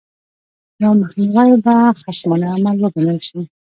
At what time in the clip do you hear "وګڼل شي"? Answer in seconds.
2.83-3.39